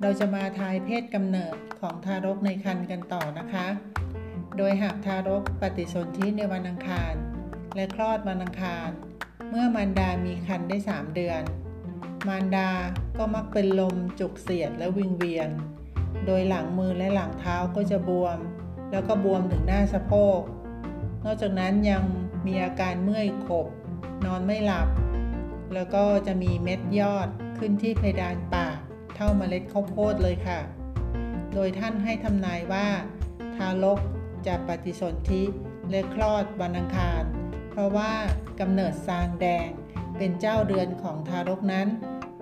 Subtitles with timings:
[0.00, 3.66] เราจะมาทายเพศกำเนิดของทารกในครรภ์กันต่อนะคะ
[4.56, 7.14] โดยหากทารกปฏิสนธิในวันอังคาร
[7.74, 8.88] และคลอดวันอังคาร
[9.50, 11.42] เมื่อมารดามีครรภ์ได้ 3 เดือน
[12.28, 12.70] มารดา
[13.18, 15.50] ก็มักเป็นลมจุกเสียดและวิงเวียน
[16.26, 18.38] โดยหลังมือและหลังเท้าก็จะบวม
[18.90, 20.40] แล้วก็บวมถึงหน้าสะโพก
[21.24, 22.02] นอกจากนั้นยัง
[22.46, 23.66] มีอาการเมื่อยขบ
[24.24, 24.88] นอนไม่หลับ
[25.74, 28.71] แล้วก็จะมีเม็ดยอดขึ้นที่เพดานปาก
[29.24, 30.60] ท่าเมล็ดข้าวโพดเลยค่ะ
[31.54, 32.86] โดยท่านให้ทำนายว่า
[33.56, 33.98] ทารก
[34.46, 35.42] จะปฏิสนธิ
[35.90, 37.22] และคลอดวันอังคาร
[37.70, 38.12] เพราะว่า
[38.60, 39.68] กำเนิดซางแดง
[40.18, 41.88] เป็นเจ้าเรือนของทารกนั้น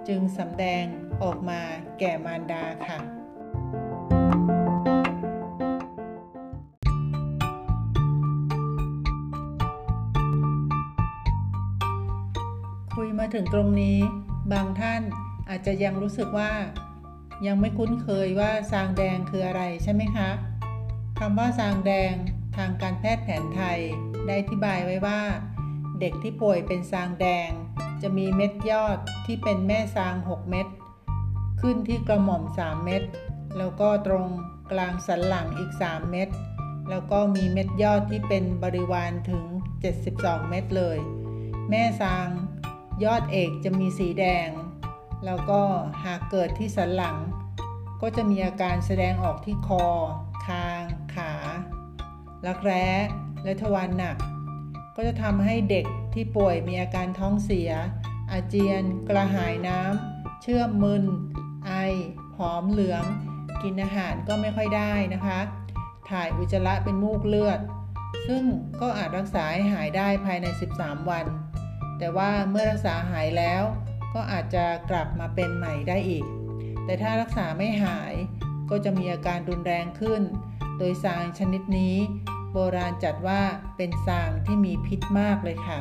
[0.09, 0.85] จึงสำแดง
[1.23, 1.61] ออกมา
[1.99, 2.99] แก่มารดาค่ะ
[12.95, 13.99] คุยมาถึงตรงนี้
[14.53, 15.03] บางท่าน
[15.51, 16.51] อาจจะยังรู้สึกว่า
[17.47, 20.31] ยังไม่คุ้นเคยว่าซางแดงคืออะไรใช่ไหมคะ
[21.19, 22.15] คำว่าซางแดง
[22.57, 23.81] ทางการแพทย์แผนไทย
[24.27, 25.21] ได้อธิบายไว้ว่า
[26.01, 27.51] เด็กที่ป่วยเป็นซางแดง
[28.03, 30.67] จะมีเม็ดยอดที่เป็นแม่ซาง 6 เม็ด
[31.61, 33.03] ขึ้นที่กระหม่อม 3 เม็ด
[33.59, 34.27] แล้วก็ตรง
[34.73, 36.29] กลางสันหลังอีก 3 เม็ด
[36.91, 39.45] แล้วก็มีเม็ดยอดที่เป็นบริวารถึง
[39.97, 40.99] 72 เม็ดเลย
[41.71, 42.29] แม่ซาง
[43.05, 44.49] ยอดเอกจะมีสีแดง
[45.25, 45.61] แล้วก็
[46.05, 47.17] หากเกิดที่สันหลัง
[48.03, 49.85] ก็จะมีอาการแสดงออกที่คอ
[50.47, 51.33] คาง ขา
[52.47, 52.87] ลักแร้
[53.45, 54.17] และทวารหนัก
[54.97, 57.71] ก็จะทำให้เด็กที่ป่วยมีอาการท้องเสีย
[58.31, 61.05] อาเจียน กระหายน้ำเชื่อมมึน
[61.67, 61.73] ไอ
[62.35, 63.05] ผอมเหลือง
[63.63, 65.41] กินอาหารก็ไม่ค่อยได้นะคะ
[66.11, 67.61] ถ่ายอุจจาระเป็นมูกเลือด
[68.29, 68.43] ซึ่ง
[68.81, 70.47] ก็อาจรักษาให้หายได้ภายใน
[70.79, 71.27] 13 วัน
[71.99, 73.63] แต่ว่าเมื่อรักษาหายแล้ว
[74.15, 76.25] ก็อาจจะกลับมาเป็นใหม่ได้อีก
[76.85, 78.15] แต่ถ้ารักษาไม่หาย
[78.71, 80.23] ก็จะมีอาการรุนแรงขึ้น
[80.79, 81.97] โดยสางชนิดนี้
[82.53, 83.41] โบราณจัดว่า
[83.77, 85.81] เป็นสางที่มีพิษมากเลยค่ะ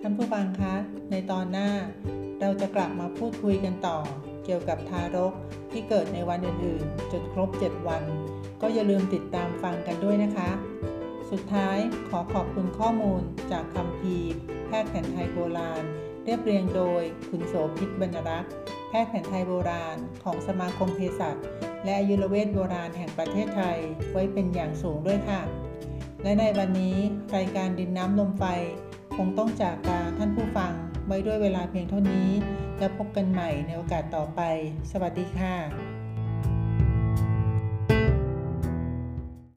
[0.00, 0.74] ท่านผู้ฟังคะ
[1.10, 1.70] ในตอนหน้า
[2.40, 3.98] เราจะกลับมาพูดคุยกันต่อ
[4.44, 5.32] เกี่ยวกับทารก
[5.72, 8.04] ที่เกิดในวันอื่นๆ จนครบ 7 วัน
[8.60, 10.50] ก็อย่าลืมติดตามฟังกันด้วยนะคะ
[11.30, 11.78] สุดท้าย
[12.08, 13.22] ขอขอบคุณข้อมูล
[13.52, 14.16] จากคำพี
[14.66, 15.82] แพทย์แผนไทยโบราณ
[16.24, 18.52] เรียบเรียงโดยคุณโสภิตบรรรักษ์
[18.88, 21.36] แพทย์แผนไทยโบราณ ของสมาคมเภสัช
[21.84, 23.78] และอายุรเวทโบราณแห่งประเทศไทย
[24.12, 25.40] ไว้เป็นอย่างสูงด้วยค่ะ
[26.22, 26.96] และในวันนี้
[27.36, 28.44] รายการดินน้ำลมไฟ
[29.16, 30.72] คงต้องจากลาท่านผู้ฟัง
[31.06, 32.28] ไว้ด้วยเวลาเพียงเท่านี้
[32.78, 34.40] แล้วพบกันใหม่ในโอกาสต่อไป
[34.90, 35.99] สวัสดีค่ะ